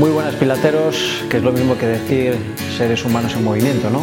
Muy 0.00 0.12
buenas 0.12 0.34
pilateros, 0.36 0.96
que 1.28 1.36
es 1.36 1.42
lo 1.42 1.52
mismo 1.52 1.76
que 1.76 1.84
decir 1.84 2.34
seres 2.74 3.04
humanos 3.04 3.34
en 3.34 3.44
movimiento, 3.44 3.90
¿no? 3.90 4.02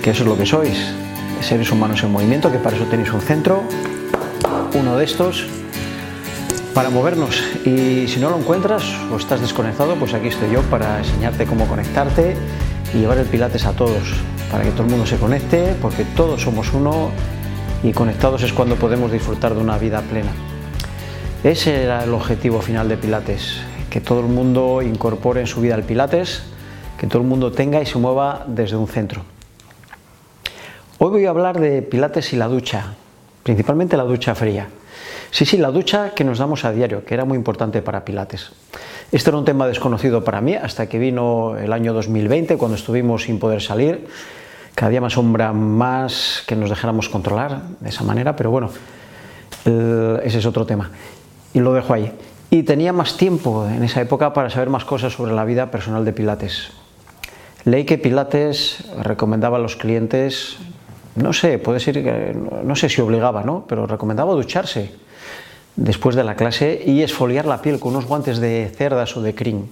Que 0.00 0.10
eso 0.10 0.22
es 0.22 0.28
lo 0.28 0.38
que 0.38 0.46
sois, 0.46 0.78
seres 1.40 1.72
humanos 1.72 2.04
en 2.04 2.12
movimiento, 2.12 2.52
que 2.52 2.58
para 2.58 2.76
eso 2.76 2.84
tenéis 2.84 3.12
un 3.12 3.20
centro, 3.20 3.64
uno 4.74 4.96
de 4.96 5.04
estos, 5.04 5.48
para 6.72 6.88
movernos. 6.90 7.42
Y 7.64 8.06
si 8.06 8.20
no 8.20 8.30
lo 8.30 8.38
encuentras 8.38 8.84
o 9.10 9.16
estás 9.16 9.40
desconectado, 9.40 9.96
pues 9.96 10.14
aquí 10.14 10.28
estoy 10.28 10.52
yo 10.52 10.62
para 10.70 10.98
enseñarte 10.98 11.46
cómo 11.46 11.66
conectarte 11.66 12.36
y 12.94 12.98
llevar 12.98 13.18
el 13.18 13.26
pilates 13.26 13.66
a 13.66 13.72
todos, 13.72 14.14
para 14.52 14.62
que 14.62 14.70
todo 14.70 14.84
el 14.84 14.90
mundo 14.90 15.04
se 15.04 15.16
conecte, 15.16 15.74
porque 15.82 16.04
todos 16.14 16.42
somos 16.42 16.72
uno 16.72 17.10
y 17.82 17.90
conectados 17.90 18.44
es 18.44 18.52
cuando 18.52 18.76
podemos 18.76 19.10
disfrutar 19.10 19.52
de 19.52 19.62
una 19.62 19.78
vida 19.78 20.00
plena. 20.02 20.30
Ese 21.42 21.82
era 21.82 22.04
el 22.04 22.14
objetivo 22.14 22.62
final 22.62 22.88
de 22.88 22.96
Pilates, 22.96 23.62
que 23.92 24.00
todo 24.00 24.20
el 24.20 24.26
mundo 24.26 24.80
incorpore 24.80 25.42
en 25.42 25.46
su 25.46 25.60
vida 25.60 25.74
el 25.74 25.82
Pilates, 25.82 26.44
que 26.96 27.06
todo 27.06 27.20
el 27.20 27.28
mundo 27.28 27.52
tenga 27.52 27.82
y 27.82 27.84
se 27.84 27.98
mueva 27.98 28.42
desde 28.46 28.74
un 28.74 28.88
centro. 28.88 29.20
Hoy 30.96 31.10
voy 31.10 31.26
a 31.26 31.28
hablar 31.28 31.60
de 31.60 31.82
Pilates 31.82 32.32
y 32.32 32.36
la 32.36 32.48
ducha, 32.48 32.94
principalmente 33.42 33.98
la 33.98 34.04
ducha 34.04 34.34
fría. 34.34 34.68
Sí, 35.30 35.44
sí, 35.44 35.58
la 35.58 35.70
ducha 35.70 36.14
que 36.14 36.24
nos 36.24 36.38
damos 36.38 36.64
a 36.64 36.72
diario, 36.72 37.04
que 37.04 37.12
era 37.12 37.26
muy 37.26 37.36
importante 37.36 37.82
para 37.82 38.02
Pilates. 38.02 38.52
Este 39.12 39.28
era 39.28 39.36
un 39.36 39.44
tema 39.44 39.66
desconocido 39.66 40.24
para 40.24 40.40
mí 40.40 40.54
hasta 40.54 40.88
que 40.88 40.98
vino 40.98 41.58
el 41.58 41.70
año 41.74 41.92
2020, 41.92 42.56
cuando 42.56 42.78
estuvimos 42.78 43.24
sin 43.24 43.38
poder 43.38 43.60
salir. 43.60 44.08
Cada 44.74 44.88
día 44.88 45.02
más 45.02 45.12
sombra 45.12 45.52
más 45.52 46.44
que 46.46 46.56
nos 46.56 46.70
dejáramos 46.70 47.10
controlar 47.10 47.60
de 47.78 47.90
esa 47.90 48.04
manera, 48.04 48.36
pero 48.36 48.50
bueno, 48.50 48.70
ese 49.66 50.38
es 50.38 50.46
otro 50.46 50.64
tema 50.64 50.90
y 51.52 51.60
lo 51.60 51.74
dejo 51.74 51.92
ahí. 51.92 52.10
Y 52.52 52.64
tenía 52.64 52.92
más 52.92 53.16
tiempo 53.16 53.66
en 53.66 53.82
esa 53.82 54.02
época 54.02 54.34
para 54.34 54.50
saber 54.50 54.68
más 54.68 54.84
cosas 54.84 55.14
sobre 55.14 55.32
la 55.32 55.46
vida 55.46 55.70
personal 55.70 56.04
de 56.04 56.12
Pilates. 56.12 56.68
Leí 57.64 57.86
que 57.86 57.96
Pilates 57.96 58.84
recomendaba 59.02 59.56
a 59.56 59.60
los 59.60 59.76
clientes, 59.76 60.58
no 61.16 61.32
sé, 61.32 61.56
puede 61.56 61.80
ser 61.80 62.04
que, 62.04 62.36
no 62.36 62.76
sé 62.76 62.90
si 62.90 63.00
obligaba, 63.00 63.42
¿no? 63.42 63.64
Pero 63.66 63.86
recomendaba 63.86 64.34
ducharse 64.34 64.92
después 65.76 66.14
de 66.14 66.24
la 66.24 66.36
clase 66.36 66.82
y 66.84 67.00
esfoliar 67.00 67.46
la 67.46 67.62
piel 67.62 67.80
con 67.80 67.92
unos 67.92 68.04
guantes 68.04 68.38
de 68.38 68.70
cerdas 68.76 69.16
o 69.16 69.22
de 69.22 69.34
crin. 69.34 69.70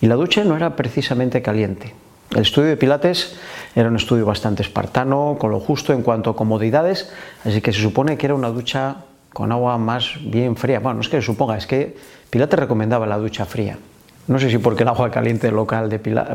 Y 0.00 0.06
la 0.06 0.14
ducha 0.14 0.44
no 0.44 0.56
era 0.56 0.76
precisamente 0.76 1.42
caliente. 1.42 1.92
El 2.30 2.40
estudio 2.40 2.70
de 2.70 2.78
Pilates 2.78 3.36
era 3.74 3.90
un 3.90 3.96
estudio 3.96 4.24
bastante 4.24 4.62
espartano, 4.62 5.36
con 5.38 5.50
lo 5.50 5.60
justo 5.60 5.92
en 5.92 6.00
cuanto 6.00 6.30
a 6.30 6.36
comodidades, 6.36 7.12
así 7.44 7.60
que 7.60 7.74
se 7.74 7.82
supone 7.82 8.16
que 8.16 8.24
era 8.24 8.34
una 8.34 8.48
ducha 8.48 9.04
con 9.38 9.52
agua 9.52 9.78
más 9.78 10.14
bien 10.20 10.56
fría. 10.56 10.80
Bueno, 10.80 10.96
no 10.96 11.00
es 11.00 11.08
que 11.08 11.22
suponga, 11.22 11.56
es 11.56 11.68
que 11.68 11.94
Pilates 12.28 12.58
recomendaba 12.58 13.06
la 13.06 13.16
ducha 13.18 13.46
fría. 13.46 13.78
No 14.26 14.36
sé 14.40 14.50
si 14.50 14.58
porque 14.58 14.82
el 14.82 14.88
agua 14.88 15.12
caliente 15.12 15.52
local 15.52 15.88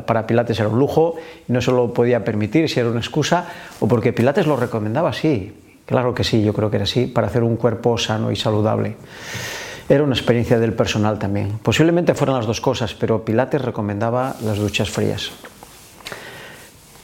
para 0.08 0.26
Pilates 0.26 0.58
era 0.58 0.70
un 0.70 0.80
lujo 0.80 1.16
y 1.46 1.52
no 1.52 1.60
se 1.60 1.72
lo 1.72 1.94
podía 1.94 2.24
permitir, 2.24 2.70
si 2.70 2.80
era 2.80 2.90
una 2.90 3.02
excusa, 3.02 3.46
o 3.82 3.90
porque 3.90 4.14
Pilates 4.14 4.48
lo 4.48 4.56
recomendaba 4.56 5.10
así. 5.10 5.54
Claro 5.86 6.14
que 6.14 6.24
sí, 6.24 6.42
yo 6.44 6.54
creo 6.54 6.70
que 6.70 6.78
era 6.78 6.86
así, 6.86 7.08
para 7.08 7.28
hacer 7.28 7.44
un 7.44 7.58
cuerpo 7.58 7.98
sano 7.98 8.32
y 8.32 8.38
saludable. 8.38 8.96
Era 9.90 10.02
una 10.02 10.16
experiencia 10.16 10.58
del 10.58 10.72
personal 10.72 11.20
también. 11.20 11.60
Posiblemente 11.62 12.14
fueran 12.14 12.38
las 12.38 12.46
dos 12.46 12.62
cosas, 12.62 12.94
pero 12.94 13.26
Pilates 13.26 13.62
recomendaba 13.62 14.38
las 14.46 14.60
duchas 14.60 14.90
frías. 14.90 15.30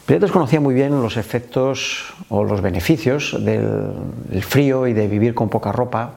Pilates 0.09 0.31
conocía 0.31 0.59
muy 0.59 0.73
bien 0.73 1.03
los 1.03 1.17
efectos 1.17 2.15
o 2.29 2.43
los 2.43 2.61
beneficios 2.61 3.37
del, 3.45 4.41
frío 4.41 4.87
y 4.87 4.93
de 4.93 5.07
vivir 5.07 5.35
con 5.35 5.49
poca 5.49 5.71
ropa. 5.71 6.13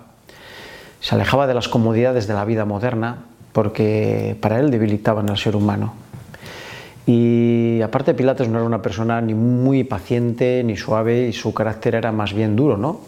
Se 1.00 1.14
alejaba 1.14 1.46
de 1.46 1.52
las 1.52 1.68
comodidades 1.68 2.26
de 2.26 2.32
la 2.32 2.46
vida 2.46 2.64
moderna 2.64 3.26
porque 3.52 4.34
para 4.40 4.60
él 4.60 4.70
debilitaban 4.70 5.28
al 5.28 5.36
ser 5.36 5.56
humano. 5.56 5.92
Y 7.04 7.82
aparte 7.82 8.14
Pilates 8.14 8.48
no 8.48 8.56
era 8.56 8.66
una 8.66 8.80
persona 8.80 9.20
ni 9.20 9.34
muy 9.34 9.84
paciente 9.84 10.64
ni 10.64 10.74
suave 10.78 11.28
y 11.28 11.34
su 11.34 11.52
carácter 11.52 11.94
era 11.94 12.12
más 12.12 12.32
bien 12.32 12.56
duro, 12.56 12.78
¿no? 12.78 13.02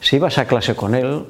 Si 0.00 0.16
ibas 0.16 0.36
a 0.38 0.46
clase 0.46 0.74
con 0.74 0.96
él, 0.96 1.26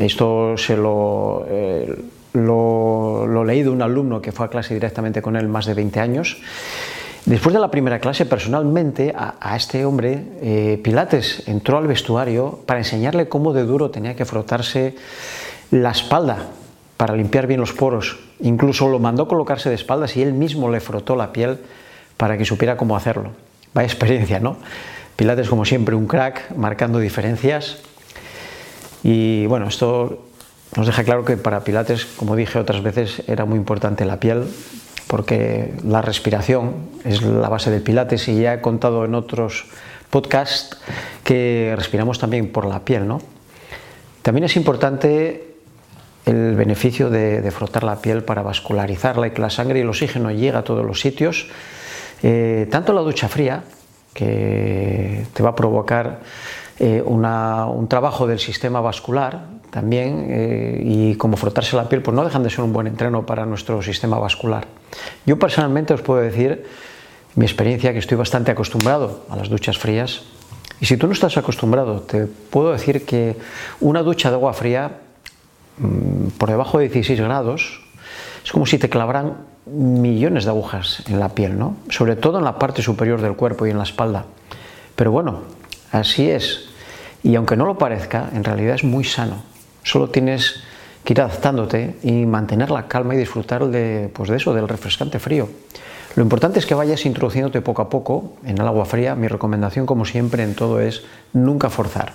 esto 0.00 0.56
se 0.56 0.76
lo, 0.76 1.46
eh, 1.48 1.96
lo, 2.32 3.24
lo 3.28 3.44
leí 3.44 3.62
de 3.62 3.68
un 3.68 3.82
alumno 3.82 4.20
que 4.20 4.32
fue 4.32 4.46
a 4.46 4.48
clase 4.48 4.74
directamente 4.74 5.22
con 5.22 5.36
él 5.36 5.46
más 5.46 5.66
de 5.66 5.74
20 5.74 6.00
años, 6.00 6.38
Después 7.26 7.52
de 7.52 7.58
la 7.58 7.72
primera 7.72 7.98
clase, 7.98 8.24
personalmente, 8.24 9.12
a, 9.16 9.56
este 9.56 9.84
hombre, 9.84 10.22
eh, 10.40 10.80
Pilates 10.84 11.42
entró 11.48 11.76
al 11.76 11.88
vestuario 11.88 12.60
para 12.66 12.78
enseñarle 12.78 13.28
cómo 13.28 13.52
de 13.52 13.64
duro 13.64 13.90
tenía 13.90 14.14
que 14.14 14.24
frotarse 14.24 14.94
la 15.72 15.90
espalda 15.90 16.46
para 16.96 17.16
limpiar 17.16 17.48
bien 17.48 17.58
los 17.58 17.72
poros. 17.72 18.16
Incluso 18.38 18.86
lo 18.86 19.00
mandó 19.00 19.26
colocarse 19.26 19.68
de 19.68 19.74
espaldas 19.74 20.16
y 20.16 20.22
él 20.22 20.34
mismo 20.34 20.70
le 20.70 20.78
frotó 20.78 21.16
la 21.16 21.32
piel 21.32 21.58
para 22.16 22.38
que 22.38 22.44
supiera 22.44 22.76
cómo 22.76 22.96
hacerlo. 22.96 23.32
Vaya 23.74 23.86
experiencia, 23.86 24.38
¿no? 24.38 24.56
Pilates, 25.16 25.48
como 25.48 25.64
siempre, 25.64 25.96
un 25.96 26.06
crack, 26.06 26.54
marcando 26.54 27.00
diferencias. 27.00 27.78
Y 29.02 29.46
bueno, 29.46 29.66
esto 29.66 30.22
nos 30.76 30.86
deja 30.86 31.02
claro 31.02 31.24
que 31.24 31.36
para 31.36 31.64
Pilates, 31.64 32.04
como 32.04 32.36
dije 32.36 32.60
otras 32.60 32.84
veces, 32.84 33.24
era 33.26 33.44
muy 33.46 33.58
importante 33.58 34.04
la 34.04 34.20
piel, 34.20 34.44
porque 35.06 35.72
la 35.84 36.02
respiración 36.02 36.74
es 37.04 37.22
la 37.22 37.48
base 37.48 37.70
del 37.70 37.82
Pilates 37.82 38.28
y 38.28 38.40
ya 38.40 38.54
he 38.54 38.60
contado 38.60 39.04
en 39.04 39.14
otros 39.14 39.66
podcasts 40.10 40.76
que 41.22 41.74
respiramos 41.76 42.18
también 42.18 42.50
por 42.50 42.66
la 42.66 42.80
piel. 42.84 43.06
¿no? 43.06 43.20
También 44.22 44.44
es 44.44 44.56
importante 44.56 45.54
el 46.24 46.56
beneficio 46.56 47.08
de, 47.08 47.48
frotar 47.52 47.84
la 47.84 48.00
piel 48.02 48.24
para 48.24 48.42
vascularizarla 48.42 49.28
y 49.28 49.30
que 49.30 49.40
la 49.40 49.50
sangre 49.50 49.78
y 49.78 49.82
el 49.82 49.88
oxígeno 49.88 50.32
llegue 50.32 50.56
a 50.56 50.64
todos 50.64 50.84
los 50.84 51.00
sitios. 51.00 51.48
Eh, 52.22 52.66
tanto 52.70 52.92
la 52.92 53.02
ducha 53.02 53.28
fría, 53.28 53.62
que 54.12 55.26
te 55.32 55.42
va 55.42 55.50
a 55.50 55.54
provocar 55.54 56.20
eh, 56.78 57.02
un 57.04 57.86
trabajo 57.88 58.26
del 58.26 58.38
sistema 58.38 58.80
vascular 58.80 59.44
también 59.76 60.28
eh, 60.30 60.80
y 60.82 61.16
como 61.16 61.36
frotarse 61.36 61.76
la 61.76 61.86
piel, 61.86 62.00
pues 62.00 62.14
no 62.14 62.24
dejan 62.24 62.42
de 62.42 62.48
ser 62.48 62.64
un 62.64 62.72
buen 62.72 62.86
entreno 62.86 63.26
para 63.26 63.44
nuestro 63.44 63.82
sistema 63.82 64.18
vascular. 64.18 64.66
Yo 65.26 65.38
personalmente 65.38 65.92
os 65.92 66.00
puedo 66.00 66.22
decir 66.22 66.64
mi 67.34 67.44
experiencia 67.44 67.92
que 67.92 67.98
estoy 67.98 68.16
bastante 68.16 68.50
acostumbrado 68.50 69.26
a 69.28 69.36
las 69.36 69.50
duchas 69.50 69.76
frías 69.76 70.22
y 70.80 70.86
si 70.86 70.96
tú 70.96 71.06
no 71.06 71.12
estás 71.12 71.36
acostumbrado, 71.36 72.00
te 72.00 72.24
puedo 72.24 72.72
decir 72.72 73.04
que 73.04 73.36
una 73.78 74.02
ducha 74.02 74.30
de 74.30 74.36
agua 74.36 74.54
fría 74.54 74.92
mm, 75.76 76.28
por 76.38 76.48
debajo 76.48 76.78
de 76.78 76.88
16 76.88 77.20
grados 77.20 77.82
es 78.42 78.52
como 78.52 78.64
si 78.64 78.78
te 78.78 78.88
clavaran 78.88 79.36
millones 79.66 80.44
de 80.44 80.52
agujas 80.52 81.02
en 81.06 81.20
la 81.20 81.34
piel, 81.34 81.58
¿no? 81.58 81.76
sobre 81.90 82.16
todo 82.16 82.38
en 82.38 82.44
la 82.44 82.58
parte 82.58 82.80
superior 82.80 83.20
del 83.20 83.36
cuerpo 83.36 83.66
y 83.66 83.70
en 83.72 83.76
la 83.76 83.84
espalda. 83.84 84.24
Pero 84.94 85.12
bueno, 85.12 85.42
así 85.92 86.30
es. 86.30 86.70
Y 87.22 87.34
aunque 87.34 87.56
no 87.56 87.66
lo 87.66 87.76
parezca, 87.76 88.30
en 88.32 88.42
realidad 88.42 88.76
es 88.76 88.84
muy 88.84 89.04
sano. 89.04 89.55
Solo 89.86 90.10
tienes 90.10 90.64
que 91.04 91.12
ir 91.12 91.20
adaptándote 91.20 91.94
y 92.02 92.26
mantener 92.26 92.72
la 92.72 92.88
calma 92.88 93.14
y 93.14 93.18
disfrutar 93.18 93.68
de, 93.68 94.10
pues 94.12 94.28
de 94.28 94.36
eso, 94.36 94.52
del 94.52 94.66
refrescante 94.66 95.20
frío. 95.20 95.48
Lo 96.16 96.24
importante 96.24 96.58
es 96.58 96.66
que 96.66 96.74
vayas 96.74 97.06
introduciéndote 97.06 97.60
poco 97.60 97.82
a 97.82 97.88
poco 97.88 98.32
en 98.44 98.58
el 98.58 98.66
agua 98.66 98.84
fría. 98.84 99.14
Mi 99.14 99.28
recomendación, 99.28 99.86
como 99.86 100.04
siempre, 100.04 100.42
en 100.42 100.56
todo 100.56 100.80
es 100.80 101.04
nunca 101.32 101.70
forzar. 101.70 102.14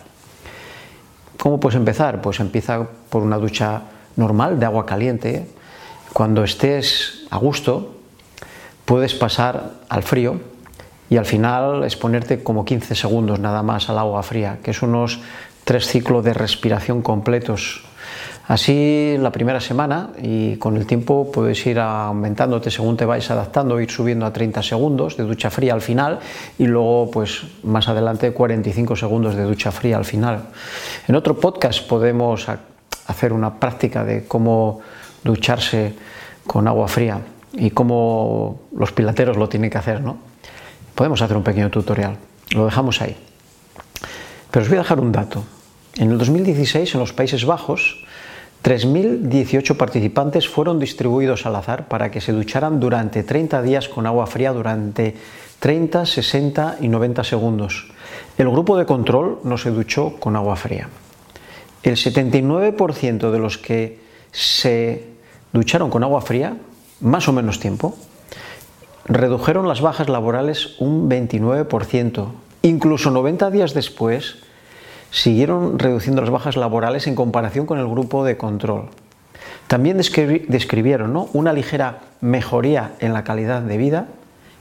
¿Cómo 1.37 1.61
puedes 1.61 1.77
empezar? 1.77 2.21
Pues 2.21 2.41
empieza 2.41 2.87
por 3.09 3.23
una 3.23 3.37
ducha 3.37 3.83
normal 4.17 4.59
de 4.59 4.65
agua 4.65 4.85
caliente. 4.85 5.47
Cuando 6.11 6.43
estés 6.43 7.23
a 7.29 7.37
gusto, 7.37 7.95
puedes 8.83 9.15
pasar 9.15 9.75
al 9.87 10.03
frío 10.03 10.41
y 11.09 11.15
al 11.15 11.25
final 11.25 11.85
exponerte 11.85 12.43
como 12.43 12.65
15 12.65 12.95
segundos 12.95 13.39
nada 13.39 13.63
más 13.63 13.89
al 13.89 13.97
agua 13.97 14.23
fría, 14.23 14.59
que 14.61 14.71
es 14.71 14.81
unos 14.81 15.21
tres 15.63 15.87
ciclos 15.87 16.23
de 16.23 16.33
respiración 16.33 17.01
completos 17.01 17.83
Así 18.51 19.15
la 19.17 19.31
primera 19.31 19.61
semana 19.61 20.09
y 20.21 20.57
con 20.57 20.75
el 20.75 20.85
tiempo 20.85 21.31
puedes 21.31 21.65
ir 21.65 21.79
aumentándote 21.79 22.69
según 22.69 22.97
te 22.97 23.05
vais 23.05 23.31
adaptando, 23.31 23.79
ir 23.79 23.89
subiendo 23.89 24.25
a 24.25 24.33
30 24.33 24.61
segundos 24.61 25.15
de 25.15 25.23
ducha 25.23 25.49
fría 25.49 25.73
al 25.73 25.79
final 25.79 26.19
y 26.57 26.65
luego 26.65 27.09
pues 27.11 27.43
más 27.63 27.87
adelante 27.87 28.33
45 28.33 28.97
segundos 28.97 29.35
de 29.35 29.43
ducha 29.43 29.71
fría 29.71 29.95
al 29.95 30.03
final. 30.03 30.49
En 31.07 31.15
otro 31.15 31.39
podcast 31.39 31.87
podemos 31.87 32.47
hacer 33.07 33.31
una 33.31 33.57
práctica 33.57 34.03
de 34.03 34.25
cómo 34.25 34.81
ducharse 35.23 35.93
con 36.45 36.67
agua 36.67 36.89
fría 36.89 37.21
y 37.53 37.69
cómo 37.69 38.63
los 38.75 38.91
pilateros 38.91 39.37
lo 39.37 39.47
tienen 39.47 39.69
que 39.69 39.77
hacer, 39.77 40.01
¿no? 40.01 40.17
Podemos 40.93 41.21
hacer 41.21 41.37
un 41.37 41.43
pequeño 41.43 41.69
tutorial, 41.69 42.17
lo 42.53 42.65
dejamos 42.65 43.01
ahí. 43.01 43.15
Pero 44.51 44.63
os 44.63 44.69
voy 44.69 44.77
a 44.77 44.81
dejar 44.81 44.99
un 44.99 45.11
dato. 45.11 45.43
En 45.95 46.11
el 46.11 46.17
2016 46.17 46.93
en 46.93 46.99
los 46.99 47.13
Países 47.13 47.45
Bajos 47.45 48.03
3.018 48.63 49.75
participantes 49.75 50.47
fueron 50.47 50.79
distribuidos 50.79 51.45
al 51.45 51.55
azar 51.55 51.87
para 51.87 52.11
que 52.11 52.21
se 52.21 52.31
ducharan 52.31 52.79
durante 52.79 53.23
30 53.23 53.61
días 53.63 53.89
con 53.89 54.05
agua 54.05 54.27
fría 54.27 54.53
durante 54.53 55.15
30, 55.59 56.05
60 56.05 56.77
y 56.81 56.87
90 56.87 57.23
segundos. 57.23 57.91
El 58.37 58.49
grupo 58.49 58.77
de 58.77 58.85
control 58.85 59.39
no 59.43 59.57
se 59.57 59.71
duchó 59.71 60.17
con 60.19 60.35
agua 60.35 60.55
fría. 60.55 60.89
El 61.81 61.95
79% 61.95 63.31
de 63.31 63.39
los 63.39 63.57
que 63.57 63.99
se 64.31 65.07
ducharon 65.53 65.89
con 65.89 66.03
agua 66.03 66.21
fría, 66.21 66.57
más 66.99 67.27
o 67.27 67.33
menos 67.33 67.59
tiempo, 67.59 67.95
redujeron 69.05 69.67
las 69.67 69.81
bajas 69.81 70.09
laborales 70.09 70.79
un 70.79 71.09
29%. 71.09 72.27
Incluso 72.61 73.09
90 73.11 73.49
días 73.49 73.73
después, 73.73 74.37
siguieron 75.11 75.77
reduciendo 75.77 76.21
las 76.21 76.31
bajas 76.31 76.55
laborales 76.55 77.05
en 77.07 77.15
comparación 77.15 77.65
con 77.65 77.79
el 77.79 77.87
grupo 77.87 78.23
de 78.23 78.37
control. 78.37 78.89
También 79.67 79.97
describieron 79.97 81.13
¿no? 81.13 81.29
una 81.33 81.53
ligera 81.53 81.99
mejoría 82.21 82.93
en 82.99 83.13
la 83.13 83.23
calidad 83.23 83.61
de 83.61 83.77
vida, 83.77 84.07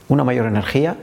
una 0.07 0.23
mayor 0.23 0.45
energía 0.45 0.97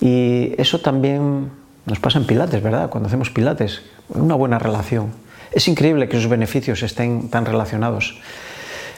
y 0.00 0.54
eso 0.58 0.80
también 0.80 1.50
nos 1.86 1.98
pasa 2.00 2.18
en 2.18 2.26
pilates, 2.26 2.62
¿verdad? 2.62 2.90
Cuando 2.90 3.08
hacemos 3.08 3.30
pilates, 3.30 3.82
una 4.08 4.34
buena 4.34 4.58
relación. 4.58 5.12
Es 5.52 5.68
increíble 5.68 6.08
que 6.08 6.16
esos 6.16 6.30
beneficios 6.30 6.82
estén 6.82 7.28
tan 7.28 7.44
relacionados. 7.44 8.18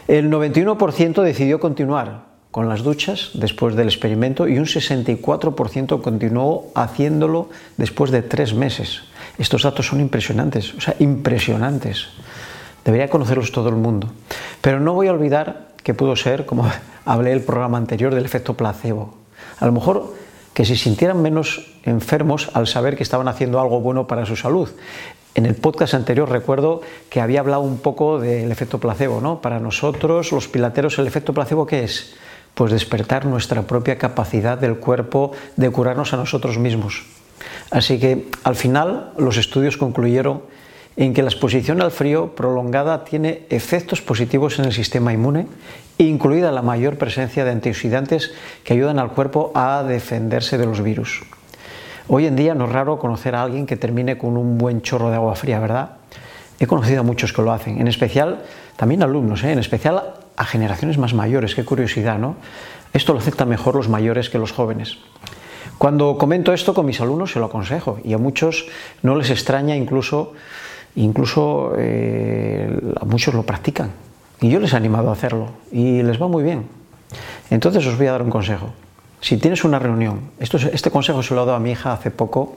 El 0.07 0.31
91% 0.31 1.23
decidió 1.23 1.61
continuar 1.61 2.32
con 2.53 2.69
las 2.69 2.83
duchas 2.83 3.31
después 3.33 3.75
del 3.75 3.89
experimento 3.89 4.47
y 4.47 4.59
un 4.59 4.67
64% 4.67 6.03
continuó 6.03 6.71
haciéndolo 6.75 7.49
después 7.79 8.11
de 8.11 8.21
tres 8.21 8.53
meses. 8.53 9.05
Estos 9.39 9.63
datos 9.63 9.87
son 9.87 10.01
impresionantes, 10.01 10.75
o 10.75 10.81
sea, 10.81 10.95
impresionantes. 10.99 12.09
Debería 12.85 13.09
conocerlos 13.09 13.53
todo 13.53 13.71
el 13.71 13.77
mundo. 13.77 14.13
Pero 14.61 14.81
no 14.81 14.93
voy 14.93 15.09
a 15.09 15.13
olvidar 15.13 15.69
que 15.83 15.95
pudo 15.95 16.15
ser, 16.15 16.45
como 16.45 16.71
hablé 17.07 17.33
el 17.33 17.41
programa 17.41 17.79
anterior, 17.79 18.15
del 18.15 18.27
efecto 18.27 18.55
placebo. 18.55 19.15
A 19.59 19.65
lo 19.65 19.73
mejor 19.73 20.13
que 20.53 20.67
se 20.67 20.77
sintieran 20.77 21.23
menos 21.23 21.73
enfermos 21.85 22.51
al 22.53 22.67
saber 22.67 22.97
que 22.99 23.03
estaban 23.03 23.29
haciendo 23.29 23.61
algo 23.61 23.81
bueno 23.81 24.07
para 24.07 24.27
su 24.27 24.37
salud. 24.37 24.69
En 25.35 25.47
el 25.47 25.55
podcast 25.55 25.95
anterior 25.95 26.29
recuerdo 26.29 26.83
que 27.09 27.23
había 27.23 27.41
hablado 27.41 27.63
un 27.63 27.79
poco 27.79 28.21
del 28.21 28.53
efecto 28.53 28.79
placebo, 28.79 29.23
¿no? 29.23 29.41
Para 29.41 29.59
nosotros, 29.59 30.31
los 30.33 30.49
pilateros, 30.49 30.99
el 30.99 31.07
efecto 31.07 31.33
placebo, 31.33 31.67
¿qué 31.67 31.85
es? 31.85 32.15
Pues 32.55 32.73
despertar 32.73 33.25
nuestra 33.27 33.63
propia 33.63 33.99
capacidad 33.99 34.59
del 34.59 34.77
cuerpo 34.77 35.33
de 35.57 35.71
curarnos 35.71 36.13
a 36.13 36.17
nosotros 36.17 36.59
mismos. 36.59 37.05
Así 37.71 37.99
que 37.99 38.29
al 38.45 38.57
final 38.57 39.13
los 39.17 39.37
estudios 39.37 39.77
concluyeron 39.77 40.43
en 40.97 41.15
que 41.15 41.23
la 41.23 41.31
exposición 41.31 41.81
al 41.81 41.91
frío 41.91 42.35
prolongada 42.35 43.05
tiene 43.05 43.47
efectos 43.49 44.03
positivos 44.03 44.59
en 44.59 44.67
el 44.67 44.73
sistema 44.73 45.13
inmune, 45.13 45.47
incluida 45.99 46.53
la 46.53 46.63
mayor 46.63 46.99
presencia 46.99 47.45
de 47.45 47.51
antioxidantes 47.51 48.33
que 48.65 48.75
ayudan 48.75 48.99
al 48.99 49.13
cuerpo 49.13 49.53
a 49.55 49.83
defenderse 49.83 50.59
de 50.59 50.67
los 50.67 50.83
virus. 50.83 51.23
Hoy 52.09 52.27
en 52.27 52.37
día 52.37 52.55
no 52.55 52.67
es 52.67 52.73
raro 52.73 52.99
conocer 52.99 53.35
a 53.35 53.43
alguien 53.43 53.65
que 53.65 53.77
termine 53.77 54.19
con 54.19 54.37
un 54.37 54.59
buen 54.59 54.83
chorro 54.83 55.09
de 55.09 55.17
agua 55.17 55.35
fría, 55.35 55.61
¿verdad? 55.61 55.93
He 56.59 56.67
conocido 56.67 57.01
a 57.01 57.05
muchos 57.05 57.33
que 57.33 57.43
lo 57.43 57.53
hacen, 57.53 57.81
en 57.81 57.89
especial 57.89 58.43
también 58.77 59.03
alumnos, 59.03 59.43
¿eh? 59.45 59.53
en 59.53 59.59
especial 59.59 60.15
a 60.37 60.45
generaciones 60.45 60.99
más 60.99 61.15
mayores, 61.15 61.55
qué 61.55 61.65
curiosidad, 61.65 62.19
¿no? 62.19 62.37
Esto 62.93 63.13
lo 63.13 63.19
aceptan 63.19 63.49
mejor 63.49 63.75
los 63.75 63.89
mayores 63.89 64.29
que 64.29 64.39
los 64.39 64.53
jóvenes. 64.53 64.99
Cuando 65.79 66.17
comento 66.19 66.53
esto 66.53 66.75
con 66.75 66.87
mis 66.87 67.01
alumnos 67.01 67.33
se 67.33 67.39
lo 67.39 67.47
aconsejo 67.47 67.99
y 68.05 68.13
a 68.13 68.19
muchos 68.19 68.67
no 69.03 69.17
les 69.17 69.31
extraña 69.31 69.75
incluso, 69.75 70.35
incluso 70.95 71.73
eh, 71.77 72.79
a 73.01 73.05
muchos 73.05 73.35
lo 73.35 73.43
practican 73.43 73.91
y 74.41 74.51
yo 74.51 74.61
les 74.61 74.73
he 74.75 74.77
animado 74.77 75.09
a 75.09 75.13
hacerlo 75.13 75.51
y 75.73 76.03
les 76.03 76.21
va 76.21 76.29
muy 76.29 76.43
bien. 76.43 76.67
Entonces 77.51 77.87
os 77.87 77.97
voy 77.97 78.07
a 78.07 78.13
dar 78.13 78.23
un 78.23 78.31
consejo. 78.31 78.73
Si 79.21 79.37
tienes 79.39 79.65
una 79.65 79.79
reunión, 79.79 80.33
esto, 80.39 80.57
este 80.57 80.91
consejo 80.91 81.23
se 81.23 81.35
lo 81.35 81.43
he 81.43 81.47
dado 81.47 81.57
a 81.57 81.61
mi 81.61 81.71
hija 81.71 81.93
hace 81.93 82.11
poco, 82.11 82.57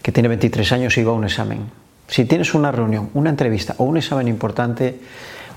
que 0.00 0.12
tiene 0.12 0.28
23 0.28 0.72
años 0.72 0.96
y 0.96 1.00
iba 1.00 1.12
a 1.12 1.14
un 1.14 1.24
examen. 1.24 1.70
Si 2.06 2.24
tienes 2.24 2.54
una 2.54 2.70
reunión, 2.70 3.10
una 3.14 3.30
entrevista 3.30 3.74
o 3.78 3.84
un 3.84 3.96
examen 3.96 4.28
importante, 4.28 5.00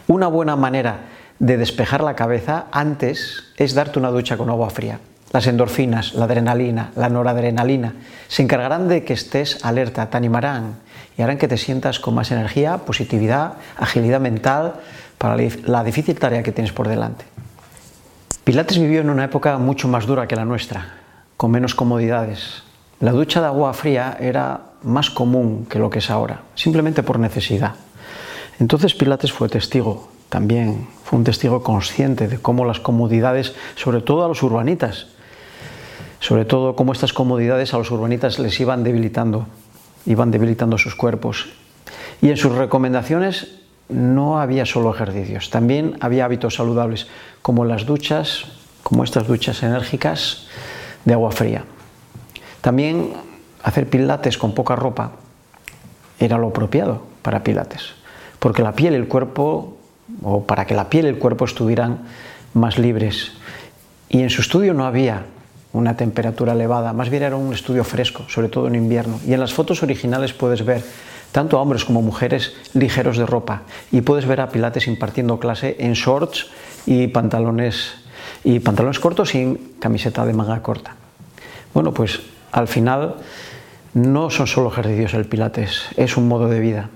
una 0.07 0.27
buena 0.27 0.55
manera 0.55 0.99
de 1.39 1.57
despejar 1.57 2.03
la 2.03 2.15
cabeza 2.15 2.65
antes 2.71 3.43
es 3.57 3.73
darte 3.73 3.99
una 3.99 4.09
ducha 4.09 4.37
con 4.37 4.49
agua 4.49 4.69
fría. 4.69 4.99
Las 5.31 5.47
endorfinas, 5.47 6.13
la 6.13 6.25
adrenalina, 6.25 6.91
la 6.95 7.09
noradrenalina 7.09 7.93
se 8.27 8.43
encargarán 8.43 8.87
de 8.87 9.03
que 9.03 9.13
estés 9.13 9.63
alerta, 9.65 10.09
te 10.09 10.17
animarán 10.17 10.75
y 11.17 11.21
harán 11.21 11.37
que 11.37 11.47
te 11.47 11.57
sientas 11.57 11.99
con 11.99 12.15
más 12.15 12.31
energía, 12.31 12.77
positividad, 12.79 13.53
agilidad 13.77 14.21
mental 14.21 14.75
para 15.17 15.35
la 15.35 15.83
difícil 15.83 16.17
tarea 16.17 16.43
que 16.43 16.51
tienes 16.51 16.71
por 16.71 16.87
delante. 16.87 17.25
Pilates 18.43 18.77
vivió 18.77 19.01
en 19.01 19.09
una 19.09 19.25
época 19.25 19.57
mucho 19.57 19.87
más 19.87 20.05
dura 20.05 20.27
que 20.27 20.35
la 20.35 20.45
nuestra, 20.45 20.93
con 21.35 21.51
menos 21.51 21.75
comodidades. 21.75 22.63
La 22.99 23.11
ducha 23.11 23.41
de 23.41 23.47
agua 23.47 23.73
fría 23.73 24.17
era 24.19 24.61
más 24.83 25.09
común 25.09 25.65
que 25.69 25.79
lo 25.79 25.89
que 25.89 25.99
es 25.99 26.09
ahora, 26.09 26.43
simplemente 26.53 27.03
por 27.03 27.19
necesidad. 27.19 27.73
Entonces 28.59 28.93
Pilates 28.93 29.33
fue 29.33 29.49
testigo 29.49 30.09
también 30.29 30.87
fue 31.05 31.19
un 31.19 31.23
testigo 31.23 31.61
consciente 31.61 32.27
de 32.27 32.39
cómo 32.39 32.65
las 32.65 32.79
comodidades, 32.79 33.53
sobre 33.75 34.01
todo 34.01 34.25
a 34.25 34.27
los 34.27 34.41
urbanitas, 34.41 35.05
sobre 36.19 36.45
todo 36.45 36.75
cómo 36.75 36.93
estas 36.93 37.13
comodidades 37.13 37.75
a 37.75 37.77
los 37.77 37.91
urbanitas 37.91 38.39
les 38.39 38.59
iban 38.59 38.83
debilitando, 38.83 39.45
iban 40.07 40.31
debilitando 40.31 40.79
sus 40.79 40.95
cuerpos. 40.95 41.45
Y 42.23 42.31
en 42.31 42.37
sus 42.37 42.55
recomendaciones 42.55 43.59
no 43.87 44.39
había 44.39 44.65
solo 44.65 44.95
ejercicios, 44.95 45.51
también 45.51 45.95
había 46.01 46.25
hábitos 46.25 46.55
saludables, 46.55 47.05
como 47.43 47.65
las 47.65 47.85
duchas, 47.85 48.45
como 48.81 49.03
estas 49.03 49.27
duchas 49.27 49.61
enérgicas 49.61 50.47
de 51.05 51.13
agua 51.13 51.31
fría. 51.31 51.65
También 52.61 53.13
hacer 53.61 53.87
pilates 53.87 54.39
con 54.39 54.55
poca 54.55 54.75
ropa 54.75 55.11
era 56.19 56.39
lo 56.39 56.47
apropiado 56.47 57.03
para 57.21 57.43
pilates, 57.43 57.93
porque 58.39 58.63
la 58.63 58.71
piel 58.71 58.95
el 58.95 59.07
cuerpo 59.07 59.77
o 60.23 60.43
para 60.43 60.65
que 60.65 60.75
la 60.75 60.89
piel 60.89 61.05
y 61.05 61.09
el 61.09 61.19
cuerpo 61.19 61.45
estuvieran 61.45 61.99
más 62.53 62.77
libres. 62.77 63.33
Y 64.09 64.21
en 64.21 64.29
su 64.29 64.41
estudio 64.41 64.73
no 64.73 64.85
había 64.85 65.25
una 65.73 65.97
temperatura 65.97 66.53
elevada, 66.53 66.93
más 66.93 67.09
bien 67.09 67.23
era 67.23 67.35
un 67.35 67.53
estudio 67.53 67.83
fresco, 67.83 68.23
sobre 68.29 68.47
todo 68.47 68.67
en 68.67 68.75
invierno. 68.75 69.19
Y 69.27 69.33
en 69.33 69.39
las 69.39 69.53
fotos 69.53 69.83
originales 69.83 70.31
puedes 70.33 70.63
ver 70.63 70.83
tanto 71.31 71.57
a 71.57 71.61
hombres 71.61 71.83
como 71.83 72.01
mujeres 72.01 72.53
ligeros 72.73 73.17
de 73.17 73.25
ropa 73.25 73.63
y 73.91 74.01
puedes 74.01 74.25
ver 74.25 74.39
a 74.39 74.49
Pilates 74.49 74.87
impartiendo 74.87 75.37
clase 75.37 75.75
en 75.79 75.93
shorts 75.93 76.47
y 76.85 77.07
pantalones 77.07 77.95
y 78.45 78.59
pantalones 78.59 78.99
cortos 78.99 79.31
sin 79.31 79.75
camiseta 79.79 80.25
de 80.25 80.33
manga 80.33 80.61
corta. 80.61 80.95
Bueno, 81.73 81.93
pues 81.93 82.21
al 82.53 82.69
final 82.69 83.15
no 83.93 84.29
son 84.29 84.47
solo 84.47 84.69
ejercicios 84.69 85.13
el 85.13 85.25
Pilates, 85.25 85.87
es 85.97 86.15
un 86.15 86.29
modo 86.29 86.47
de 86.47 86.61
vida 86.61 86.89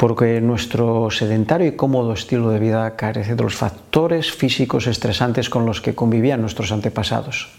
porque 0.00 0.40
nuestro 0.40 1.10
sedentario 1.10 1.66
y 1.66 1.72
cómodo 1.72 2.14
estilo 2.14 2.48
de 2.48 2.58
vida 2.58 2.96
carece 2.96 3.34
de 3.34 3.42
los 3.42 3.54
factores 3.54 4.32
físicos 4.32 4.86
estresantes 4.86 5.50
con 5.50 5.66
los 5.66 5.82
que 5.82 5.94
convivían 5.94 6.40
nuestros 6.40 6.72
antepasados. 6.72 7.50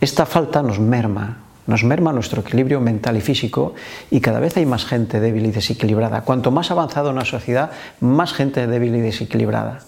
Esta 0.00 0.26
falta 0.26 0.60
nos 0.64 0.80
merma, 0.80 1.44
nos 1.68 1.84
merma 1.84 2.12
nuestro 2.12 2.40
equilibrio 2.40 2.80
mental 2.80 3.16
y 3.16 3.20
físico 3.20 3.76
y 4.10 4.18
cada 4.18 4.40
vez 4.40 4.56
hay 4.56 4.66
más 4.66 4.86
gente 4.86 5.20
débil 5.20 5.46
y 5.46 5.52
desequilibrada. 5.52 6.22
Cuanto 6.22 6.50
más 6.50 6.72
avanzada 6.72 7.10
una 7.10 7.24
sociedad, 7.24 7.70
más 8.00 8.32
gente 8.32 8.66
débil 8.66 8.96
y 8.96 9.00
desequilibrada. 9.00 9.78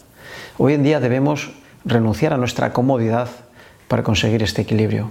Hoy 0.59 0.75
en 0.75 0.85
día 0.85 1.01
debemos 1.01 1.51
renunciar 1.85 2.33
a 2.33 2.37
nuestra 2.39 2.73
comodidad 2.73 3.31
para 3.89 4.05
conseguir 4.05 4.45
este 4.45 4.63
equilibrio. 4.63 5.11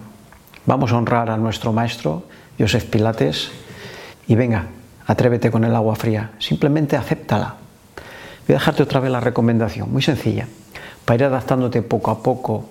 Vamos 0.66 0.94
a 0.94 0.98
honrar 0.98 1.30
a 1.30 1.36
nuestro 1.36 1.74
maestro, 1.74 2.24
Joseph 2.58 2.86
Pilates, 2.86 3.52
y 4.30 4.36
venga, 4.36 4.68
Atrévete 5.08 5.52
con 5.52 5.64
el 5.64 5.76
agua 5.76 5.96
fría, 5.96 6.32
simplemente 6.40 6.98
acéptala. 6.98 7.56
Voy 8.48 8.56
a 8.56 8.60
dejarte 8.60 8.84
otra 8.84 9.00
vez 9.00 9.12
la 9.12 9.20
recomendación, 9.20 9.92
muy 9.92 10.02
sencilla, 10.02 10.48
para 11.04 11.16
ir 11.16 11.24
adaptándote 11.26 11.82
poco 11.82 12.12
a 12.12 12.22
poco. 12.22 12.66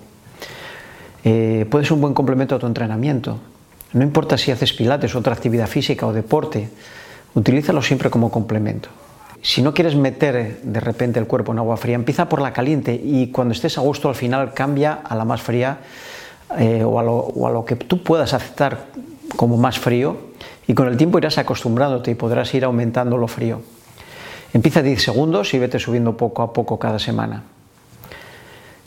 Eh, 1.23 1.65
puede 1.69 1.85
ser 1.85 1.93
un 1.93 2.01
buen 2.01 2.13
complemento 2.13 2.55
a 2.55 2.59
tu 2.59 2.67
entrenamiento. 2.67 3.39
No 3.93 4.03
importa 4.03 4.37
si 4.37 4.51
haces 4.51 4.73
pilates, 4.73 5.15
otra 5.15 5.33
actividad 5.33 5.67
física 5.67 6.05
o 6.05 6.13
deporte, 6.13 6.69
utilízalo 7.33 7.81
siempre 7.81 8.09
como 8.09 8.31
complemento. 8.31 8.89
si 9.41 9.61
no 9.61 9.73
quieres 9.73 9.95
meter 9.95 10.59
de 10.63 10.79
repente 10.79 11.19
el 11.19 11.27
cuerpo 11.27 11.51
en 11.51 11.59
agua 11.59 11.77
fría, 11.77 11.95
empieza 11.95 12.27
por 12.27 12.41
la 12.41 12.51
caliente 12.51 12.95
y 12.95 13.27
cuando 13.27 13.53
estés 13.53 13.77
a 13.77 13.81
gusto 13.81 14.09
al 14.09 14.15
final 14.15 14.53
cambia 14.53 14.93
a 14.93 15.15
la 15.15 15.23
más 15.23 15.41
fría 15.41 15.77
eh, 16.57 16.83
o, 16.83 16.99
a 16.99 17.51
lo, 17.51 17.65
que 17.65 17.75
tú 17.75 18.01
puedas 18.01 18.33
aceptar 18.33 18.85
como 19.35 19.57
más 19.57 19.77
frío 19.77 20.33
y 20.67 20.73
con 20.73 20.87
el 20.87 20.97
tiempo 20.97 21.17
irás 21.17 21.37
acostumbrándote 21.37 22.11
y 22.11 22.15
podrás 22.15 22.53
ir 22.53 22.65
aumentando 22.65 23.17
lo 23.17 23.27
frío. 23.27 23.61
Empieza 24.53 24.79
a 24.79 24.83
10 24.83 25.01
segundos 25.01 25.53
y 25.53 25.59
vete 25.59 25.79
subiendo 25.79 26.15
poco 26.15 26.41
a 26.41 26.53
poco 26.53 26.79
cada 26.79 26.99
semana. 26.99 27.43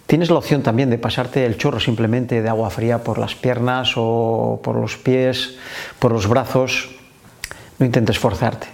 Tienes 0.06 0.30
la 0.30 0.38
opción 0.38 0.62
también 0.62 0.88
de 0.88 0.96
pasarte 0.96 1.44
el 1.44 1.58
chorro 1.58 1.78
simplemente 1.78 2.40
de 2.40 2.48
agua 2.48 2.70
fría 2.70 3.04
por 3.04 3.18
las 3.18 3.34
piernas 3.34 3.92
o 3.96 4.58
por 4.64 4.76
los 4.76 4.96
pies, 4.96 5.56
por 5.98 6.12
los 6.12 6.26
brazos. 6.26 6.88
No 7.78 7.84
intentes 7.84 8.18
forzarte. 8.18 8.68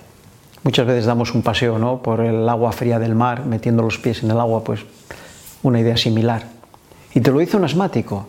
Muchas 0.63 0.87
veces 0.87 1.05
damos 1.05 1.35
un 1.35 1.43
paseo 1.43 1.77
¿no? 1.79 2.01
por 2.01 2.21
el 2.21 2.49
agua 2.49 2.71
fría 2.71 3.01
del 3.01 3.17
mar, 3.17 3.45
metiendo 3.45 3.83
los 3.83 3.99
pies 3.99 4.23
en 4.23 4.31
el 4.31 4.39
agua, 4.39 4.63
pues 4.63 4.87
una 5.65 5.81
idea 5.81 5.97
similar. 5.97 6.45
Y 7.13 7.21
te 7.21 7.33
lo 7.33 7.41
hizo 7.43 7.59
un 7.59 7.65
asmático, 7.65 8.29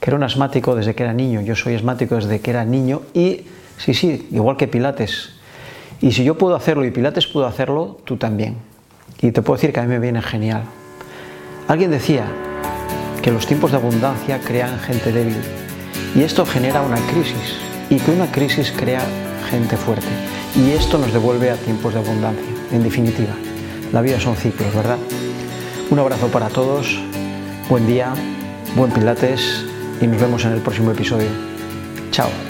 que 0.00 0.10
era 0.10 0.16
un 0.16 0.24
asmático 0.24 0.74
desde 0.74 0.96
que 0.96 1.04
era 1.04 1.12
niño. 1.12 1.40
Yo 1.42 1.54
soy 1.54 1.76
asmático 1.76 2.16
desde 2.16 2.40
que 2.40 2.50
era 2.50 2.64
niño 2.64 3.02
y, 3.14 3.46
sí, 3.80 3.94
sí, 3.94 4.28
igual 4.30 4.56
que 4.56 4.68
Pilates. 4.68 5.30
Y 6.00 6.12
si 6.12 6.24
yo 6.24 6.36
puedo 6.38 6.54
hacerlo 6.54 6.84
y 6.84 6.90
Pilates 6.90 7.26
pudo 7.26 7.46
hacerlo, 7.46 7.98
tú 8.04 8.16
también. 8.16 8.56
Y 9.20 9.32
te 9.32 9.42
puedo 9.42 9.56
decir 9.56 9.72
que 9.72 9.80
a 9.80 9.82
mí 9.82 9.88
me 9.88 9.98
viene 9.98 10.22
genial. 10.22 10.62
Alguien 11.68 11.90
decía 11.90 12.24
que 13.22 13.30
los 13.30 13.46
tiempos 13.46 13.70
de 13.70 13.76
abundancia 13.76 14.40
crean 14.40 14.78
gente 14.80 15.12
débil 15.12 15.36
y 16.14 16.22
esto 16.22 16.46
genera 16.46 16.80
una 16.82 16.96
crisis 17.12 17.58
y 17.90 17.96
que 17.96 18.10
una 18.10 18.30
crisis 18.32 18.72
crea 18.76 19.02
gente 19.50 19.76
fuerte 19.76 20.08
y 20.56 20.70
esto 20.70 20.98
nos 20.98 21.12
devuelve 21.12 21.50
a 21.50 21.56
tiempos 21.56 21.94
de 21.94 22.00
abundancia. 22.00 22.44
En 22.72 22.82
definitiva, 22.82 23.34
la 23.92 24.00
vida 24.00 24.18
son 24.18 24.36
ciclos, 24.36 24.74
¿verdad? 24.74 24.98
Un 25.90 25.98
abrazo 25.98 26.28
para 26.28 26.48
todos, 26.48 26.98
buen 27.68 27.86
día, 27.86 28.12
buen 28.76 28.90
pilates 28.90 29.64
y 30.00 30.06
nos 30.06 30.20
vemos 30.20 30.44
en 30.44 30.52
el 30.52 30.60
próximo 30.60 30.92
episodio. 30.92 31.28
Chao. 32.10 32.49